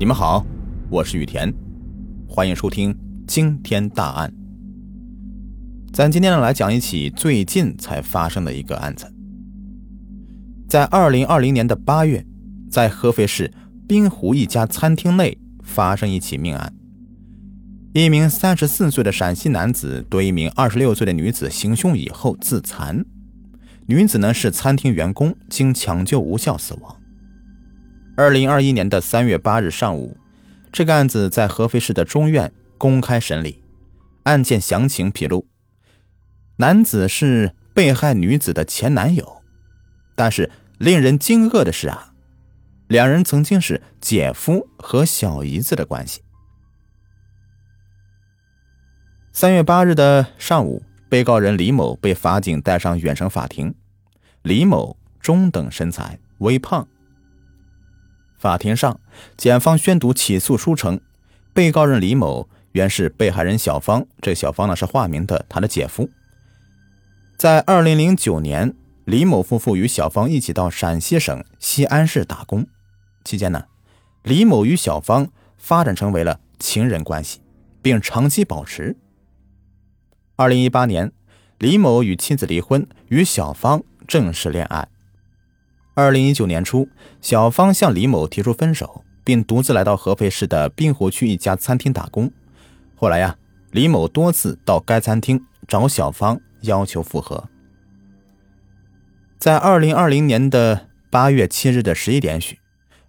[0.00, 0.46] 你们好，
[0.88, 1.52] 我是雨田，
[2.26, 4.32] 欢迎收听惊天大案。
[5.92, 9.04] 咱今天呢来讲一起最近才发生的一个案子。
[10.66, 12.24] 在二零二零年的八月，
[12.70, 13.52] 在合肥市
[13.86, 16.72] 滨湖一家餐厅内发生一起命案。
[17.92, 23.04] 一名三十四岁的陕西男子对一名二十六岁的女子行凶以后自残，
[23.84, 26.96] 女子呢是餐厅员工，经抢救无效死亡。
[28.20, 30.14] 二零二一年的三月八日上午，
[30.70, 33.64] 这个案子在合肥市的中院公开审理。
[34.24, 35.46] 案件详情披露，
[36.56, 39.40] 男子是被害女子的前男友，
[40.14, 42.12] 但是令人惊愕的是啊，
[42.88, 46.20] 两人曾经是姐夫和小姨子的关系。
[49.32, 53.74] 三月八日的上午，被告人李某被法警带上远程法庭。
[54.42, 56.86] 李某中等身材，微胖。
[58.40, 58.98] 法庭上，
[59.36, 60.98] 检方宣读起诉书称，
[61.52, 66.08] 被告人李某原是被害人小芳，这小芳呢是化名的，他的姐夫。
[67.36, 68.74] 在二零零九年，
[69.04, 72.66] 李某夫妇与小芳一起到陕西省西安市打工，
[73.26, 73.66] 期间呢，
[74.22, 77.42] 李某与小芳发展成为了情人关系，
[77.82, 78.96] 并长期保持。
[80.36, 81.12] 二零一八年，
[81.58, 84.88] 李某与妻子离婚，与小芳正式恋爱。
[86.00, 86.88] 二零一九年初，
[87.20, 92.32] 小芳向李某提出分手，并独自来到合肥市的滨湖区一家餐厅打工。
[92.96, 93.36] 后来呀，
[93.70, 97.50] 李某多次到该餐厅找小芳要求复合。
[99.38, 102.58] 在二零二零年的八月七日的十一点许，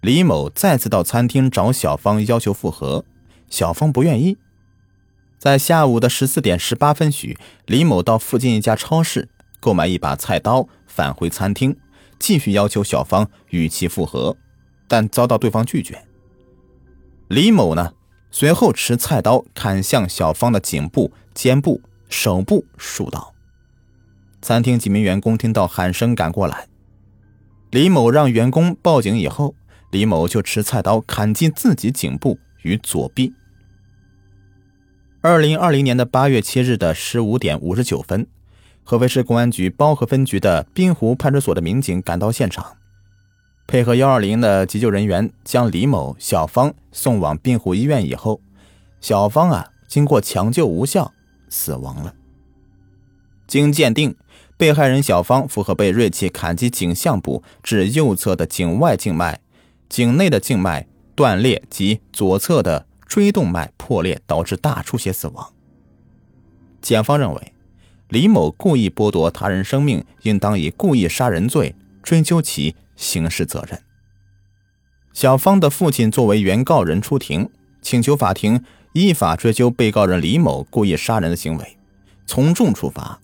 [0.00, 3.04] 李某再次到餐厅找小芳要求复合，
[3.48, 4.36] 小芳不愿意。
[5.38, 9.28] 在下午的十四点十八分许，李某到附近一家超市
[9.60, 11.76] 购买一把菜刀，返回餐厅。
[12.20, 14.36] 继续要求小芳与其复合，
[14.86, 16.06] 但遭到对方拒绝。
[17.26, 17.94] 李某呢，
[18.30, 23.34] 随后持菜刀砍向小芳的颈部、肩部、手部数刀。
[24.42, 26.68] 餐厅几名员工听到喊声赶过来，
[27.70, 29.54] 李某让员工报警以后，
[29.90, 33.32] 李某就持菜刀砍进自己颈部与左臂。
[35.20, 38.26] 二零二零年的八月七日的十五点五十九分。
[38.90, 42.76] 合肥市公安局包河分局的滨湖派出所的民警赶到现场，
[43.68, 48.40] 配合幺二零的急救人员将李某、小芳送往滨湖医院以后，
[49.00, 51.12] 小芳啊经过抢救无效
[51.48, 52.12] 死亡了。
[53.46, 54.16] 经鉴定，
[54.56, 59.38] 被害人小芳符合被锐器砍击颈项部至右侧的颈外静脉、
[59.88, 65.52] 颈内的静脉断裂及左侧的椎动脉破裂导致大出血死亡。
[66.82, 67.52] 检方认为。
[68.10, 73.80] 李某故意剥夺他人生命，应当以故意杀人罪追究其刑事责任。
[75.12, 77.48] 小芳的父亲作为原告人出庭，
[77.80, 81.76] 请求法庭依法追究被告人李某故意杀人的行为，
[82.26, 83.20] 从重处罚，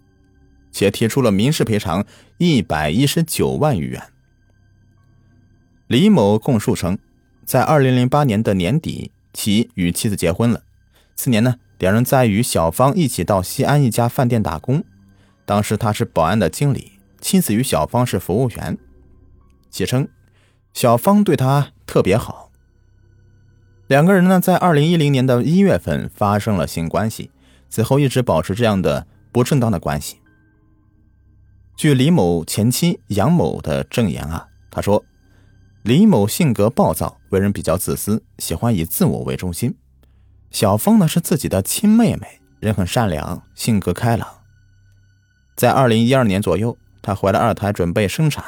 [0.70, 2.06] 且提出了民事赔偿
[2.38, 4.00] 一百一十九万余元。
[5.88, 6.96] 李某供述称，
[7.44, 10.62] 在二零零八年的年底，其与妻子结婚了。
[11.16, 11.56] 次年呢？
[11.78, 14.82] 两人在与小芳一起到西安一家饭店打工，
[15.44, 18.78] 当时他是保安的经理，妻子与小芳是服务员。
[19.70, 20.08] 其称，
[20.72, 22.50] 小芳对他特别好。
[23.88, 27.30] 两个人呢，在二零一零年的一月份发生了性关系，
[27.68, 30.16] 此后一直保持这样的不正当的关系。
[31.76, 35.04] 据李某前妻杨某的证言啊，他说，
[35.82, 39.76] 李某性格暴躁，为人比较自私，喜欢以自我为中心。
[40.56, 44.26] 小芳呢是自己的亲妹妹，人很善良，性格开朗。
[45.54, 48.42] 在二零一二年左右，她怀了二胎，准备生产，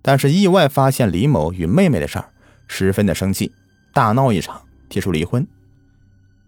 [0.00, 2.30] 但是意外发现李某与妹妹的事儿，
[2.68, 3.52] 十分的生气，
[3.92, 5.44] 大闹一场，提出离婚。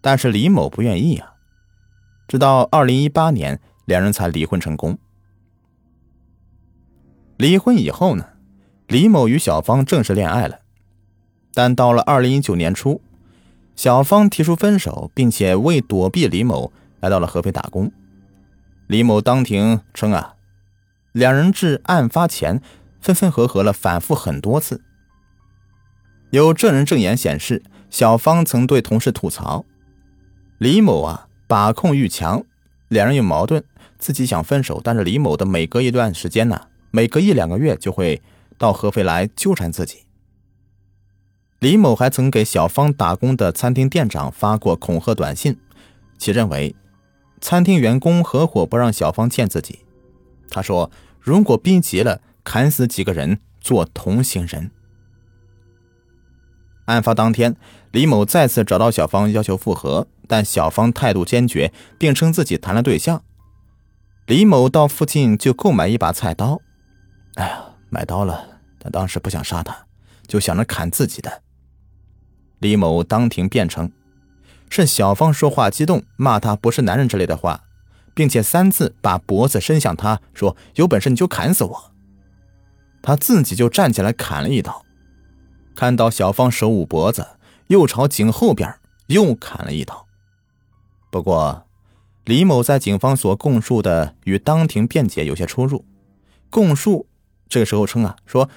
[0.01, 1.35] 但是李某不愿意啊，
[2.29, 4.97] 直到二零一八年，两人才离婚成功。
[7.37, 8.25] 离婚以后呢，
[8.87, 10.61] 李某与小芳正式恋爱了，
[11.53, 13.03] 但到了二零一九年初。
[13.77, 17.93] 小芳提出分手，并且为躲避李某，来到了合肥打工。
[18.87, 20.35] 李某当庭称啊，
[21.13, 22.63] 两人至案发前
[23.01, 24.81] 分分合合了，反复很多次。
[26.31, 29.67] 有证人证言显示，小芳曾对同事吐槽，
[30.57, 32.43] 李某啊把控欲强，
[32.89, 33.63] 两人有矛盾，
[33.99, 38.23] 自己想分手，但是李某的每隔一段时间呢，每隔一两个月就会
[38.57, 40.06] 到合肥来纠缠自己。
[41.61, 45.59] 李某还曾给小芳打工的餐厅店长发过恐吓短信，
[46.19, 46.77] 其认为
[47.41, 49.81] 餐厅员工合伙不让小芳见自己。
[50.51, 54.71] 他说：“如果逼急了，砍死几个人做同行人。”
[56.85, 57.57] 案发当天，
[57.91, 63.25] 李某再次找到小芳要求复合，但小芳态度坚决，并称自己谈了对象。
[64.27, 66.61] 李某到附近就购买一把菜刀。
[67.35, 69.87] 哎呀，买刀了，但当时不想杀他，
[70.29, 71.43] 就想着砍自己的。
[72.59, 73.91] 李某当庭辩称，
[74.71, 77.65] 是小芳说话激动，骂他不是男人之类的话，
[78.15, 81.93] 并且三次把脖子伸向他，说有本事你就砍死我。
[83.03, 84.85] 他自己就站起来砍了一刀。
[85.75, 87.27] 看到小芳手捂脖子，
[87.67, 88.75] 又朝颈后边
[89.09, 90.07] 又砍了一刀。
[91.11, 91.67] 不过，
[92.25, 95.85] 李某在警方所供述的与当庭辩解有些出入。
[96.49, 97.07] 供述
[97.49, 98.49] 这个时候称啊，说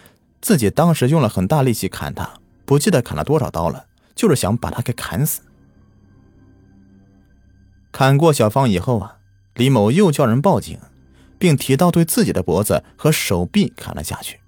[0.42, 3.86] 自己当时用了很大力气砍他，不记得砍了多少刀了，
[4.20, 5.40] 就是想把他给砍死。
[7.90, 9.20] 砍过小芳以后啊，
[9.54, 10.78] 李某又叫人报警，
[11.38, 14.42] 并提到对自己的脖子和手臂砍了下去。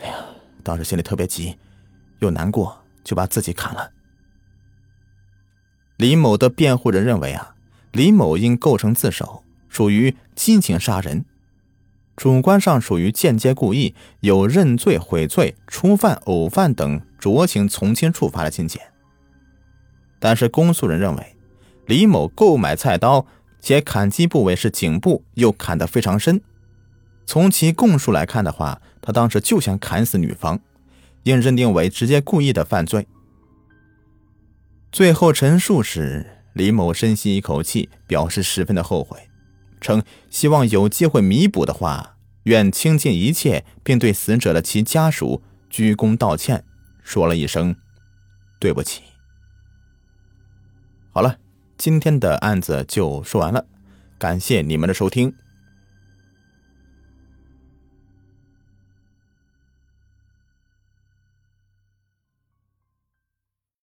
[0.00, 0.14] 哎呀！
[0.62, 1.58] 当时心里特别急，
[2.20, 3.90] 又难过，就把自己砍了。
[5.96, 7.56] 李某的辩护人认为啊，
[7.90, 11.24] 李某因构成自首，属于激情杀人，
[12.20, 18.78] 主观上属于间接故意，有认罪悔罪、初犯、偶犯等酌情从轻处罚的情节。
[20.18, 21.34] 但是公诉人认为，
[21.86, 23.24] 李某购买菜刀
[23.58, 26.42] 且砍击部位是颈部，又砍得非常深。
[27.24, 30.60] 从其供述来看的话，他当时就想砍死女方，
[31.22, 33.08] 应认定为直接故意的犯罪。
[34.92, 39.29] 最后陈述时，李某深吸一口气，表示十分的后悔，
[39.80, 46.64] 称希望有机会弥补的话，愿倾尽一切，并对死者的其家属鞠躬道歉，
[47.02, 47.74] 说了一声
[48.58, 49.02] 对不起。
[51.12, 51.38] 好了，
[51.76, 53.66] 今天的案子就说完了，
[54.18, 55.34] 感谢你们的收听。